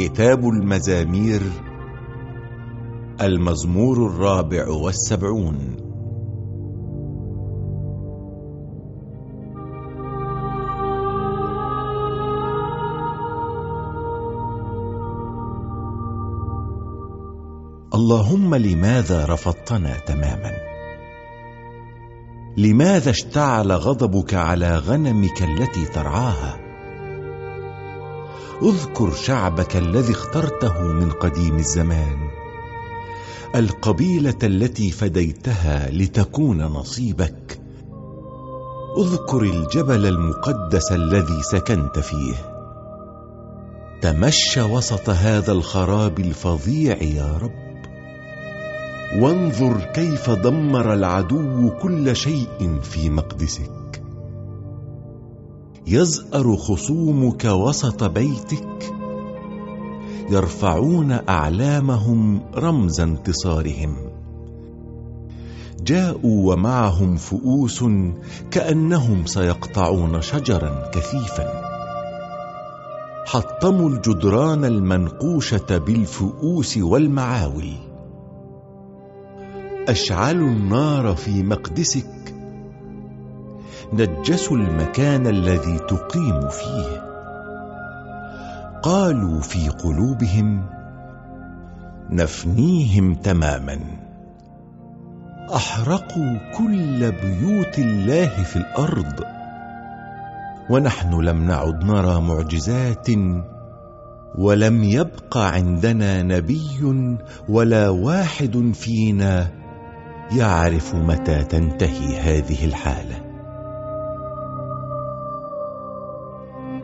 كتاب 0.00 0.48
المزامير 0.48 1.40
المزمور 3.20 4.06
الرابع 4.06 4.68
والسبعون. 4.68 5.76
اللهم 17.94 18.54
لماذا 18.54 19.24
رفضتنا 19.26 19.98
تماما؟ 19.98 20.52
لماذا 22.56 23.10
اشتعل 23.10 23.72
غضبك 23.72 24.34
على 24.34 24.76
غنمك 24.76 25.42
التي 25.42 25.84
ترعاها؟ 25.84 26.59
اذكر 28.62 29.12
شعبك 29.12 29.76
الذي 29.76 30.12
اخترته 30.12 30.82
من 30.82 31.10
قديم 31.10 31.56
الزمان. 31.56 32.16
القبيلة 33.54 34.38
التي 34.42 34.90
فديتها 34.90 35.90
لتكون 35.90 36.62
نصيبك. 36.62 37.60
اذكر 38.98 39.42
الجبل 39.42 40.06
المقدس 40.06 40.92
الذي 40.92 41.42
سكنت 41.42 41.98
فيه. 41.98 42.34
تمشى 44.00 44.62
وسط 44.62 45.10
هذا 45.10 45.52
الخراب 45.52 46.18
الفظيع 46.18 47.02
يا 47.02 47.38
رب. 47.42 47.70
وانظر 49.22 49.80
كيف 49.94 50.30
دمر 50.30 50.94
العدو 50.94 51.70
كل 51.70 52.16
شيء 52.16 52.78
في 52.82 53.10
مقدسك. 53.10 53.79
يزأر 55.92 56.56
خصومك 56.56 57.44
وسط 57.44 58.04
بيتك. 58.04 58.94
يرفعون 60.30 61.12
أعلامهم 61.28 62.40
رمز 62.54 63.00
انتصارهم. 63.00 63.96
جاءوا 65.82 66.52
ومعهم 66.52 67.16
فؤوس 67.16 67.84
كأنهم 68.50 69.26
سيقطعون 69.26 70.22
شجرا 70.22 70.90
كثيفا. 70.94 71.70
حطموا 73.26 73.90
الجدران 73.90 74.64
المنقوشة 74.64 75.78
بالفؤوس 75.78 76.78
والمعاول. 76.78 77.72
أشعلوا 79.88 80.48
النار 80.48 81.16
في 81.16 81.42
مقدسك 81.42 82.39
نجسوا 83.92 84.56
المكان 84.56 85.26
الذي 85.26 85.78
تقيم 85.78 86.48
فيه. 86.48 87.10
قالوا 88.82 89.40
في 89.40 89.68
قلوبهم 89.68 90.66
نفنيهم 92.10 93.14
تماما. 93.14 93.78
أحرقوا 95.54 96.38
كل 96.58 97.12
بيوت 97.12 97.78
الله 97.78 98.42
في 98.42 98.56
الأرض. 98.56 99.24
ونحن 100.70 101.20
لم 101.20 101.44
نعد 101.44 101.84
نرى 101.84 102.20
معجزات 102.20 103.08
ولم 104.38 104.84
يبق 104.84 105.36
عندنا 105.36 106.22
نبي 106.22 107.16
ولا 107.48 107.88
واحد 107.88 108.72
فينا 108.74 109.46
يعرف 110.32 110.94
متى 110.94 111.44
تنتهي 111.44 112.20
هذه 112.20 112.64
الحالة. 112.64 113.29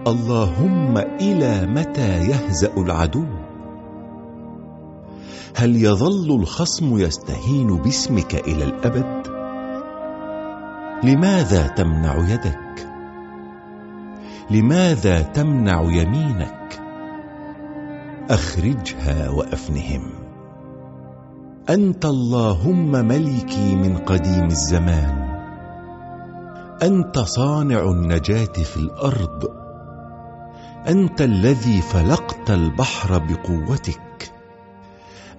اللهم 0.06 0.98
إلى 0.98 1.66
متى 1.66 2.18
يهزأ 2.18 2.72
العدو؟ 2.76 3.24
هل 5.56 5.76
يظل 5.76 6.40
الخصم 6.40 6.98
يستهين 6.98 7.76
باسمك 7.76 8.34
إلى 8.34 8.64
الأبد؟ 8.64 9.26
لماذا 11.04 11.66
تمنع 11.66 12.28
يدك؟ 12.28 12.88
لماذا 14.50 15.22
تمنع 15.22 15.82
يمينك؟ 15.82 16.80
أخرجها 18.30 19.30
وأفنهم. 19.30 20.02
أنت 21.70 22.04
اللهم 22.04 22.92
ملكي 22.92 23.76
من 23.76 23.98
قديم 23.98 24.44
الزمان. 24.44 25.40
أنت 26.82 27.18
صانع 27.18 27.82
النجاة 27.82 28.52
في 28.64 28.76
الأرض. 28.76 29.65
أنت 30.88 31.22
الذي 31.22 31.80
فلقت 31.80 32.50
البحر 32.50 33.18
بقوتك. 33.18 34.32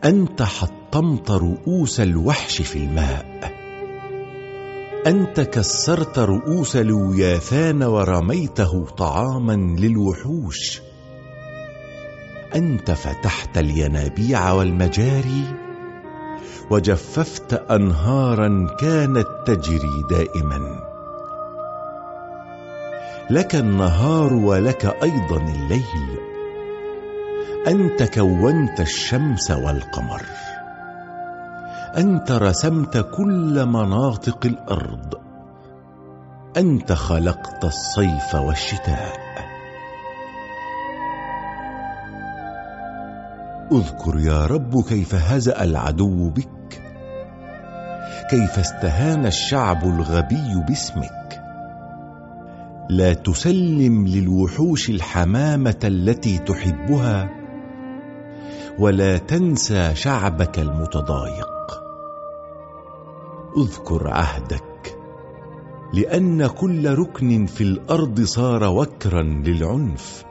أنت 0.05 0.41
حطمت 0.41 1.31
رؤوس 1.31 1.99
الوحش 1.99 2.61
في 2.61 2.75
الماء. 2.75 3.53
أنت 5.07 5.39
كسرت 5.39 6.19
رؤوس 6.19 6.75
لوياثان 6.75 7.83
ورميته 7.83 8.85
طعاما 8.85 9.75
للوحوش. 9.79 10.81
أنت 12.55 12.91
فتحت 12.91 13.57
الينابيع 13.57 14.51
والمجاري 14.51 15.43
وجففت 16.71 17.53
أنهارا 17.53 18.75
كانت 18.79 19.27
تجري 19.45 20.03
دائما. 20.09 20.86
لك 23.29 23.55
النهار 23.55 24.33
ولك 24.33 24.85
أيضا 25.03 25.37
الليل. 25.37 26.19
انت 27.67 28.03
كونت 28.03 28.79
الشمس 28.79 29.51
والقمر. 29.51 30.21
انت 31.97 32.31
رسمت 32.31 32.97
كل 32.97 33.65
مناطق 33.65 34.45
الأرض. 34.45 35.13
انت 36.57 36.91
خلقت 36.91 37.65
الصيف 37.65 38.35
والشتاء. 38.35 39.19
اذكر 43.71 44.19
يا 44.19 44.45
رب 44.45 44.83
كيف 44.89 45.15
هزأ 45.15 45.63
العدو 45.63 46.29
بك. 46.29 46.81
كيف 48.29 48.59
استهان 48.59 49.25
الشعب 49.25 49.83
الغبي 49.83 50.63
باسمك. 50.67 51.46
لا 52.89 53.13
تسلم 53.13 54.07
للوحوش 54.07 54.89
الحمامة 54.89 55.79
التي 55.83 56.37
تحبها 56.37 57.29
ولا 58.79 59.17
تنسى 59.17 59.95
شعبك 59.95 60.59
المتضايق. 60.59 61.47
اذكر 63.57 64.07
عهدك 64.07 64.97
لأن 65.93 66.47
كل 66.47 66.93
ركن 66.93 67.45
في 67.45 67.61
الأرض 67.61 68.21
صار 68.21 68.63
وكرا 68.63 69.23
للعنف. 69.23 70.23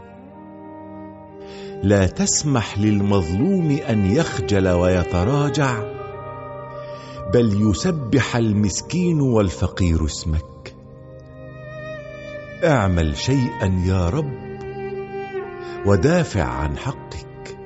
لا 1.83 2.07
تسمح 2.07 2.79
للمظلوم 2.79 3.71
أن 3.71 4.07
يخجل 4.07 4.69
ويتراجع 4.69 5.83
بل 7.35 7.71
يسبح 7.71 8.37
المسكين 8.37 9.21
والفقير 9.21 10.05
اسمك. 10.05 10.56
أعمل 12.67 13.17
شيئا 13.17 13.83
يا 13.85 14.09
رب 14.09 14.33
ودافع 15.87 16.45
عن 16.45 16.79
حقك. 16.79 17.59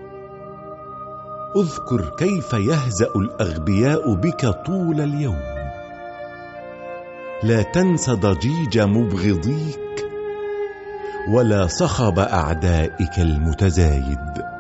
اذكر 1.57 2.11
كيف 2.19 2.53
يهزأ 2.53 3.09
الأغبياء 3.17 4.15
بك 4.15 4.47
طول 4.47 5.01
اليوم. 5.01 5.41
لا 7.43 7.63
تنس 7.63 8.11
ضجيج 8.11 8.79
مبغضيك 8.79 10.07
ولا 11.29 11.67
صخب 11.67 12.19
أعدائك 12.19 13.19
المتزايد. 13.19 14.60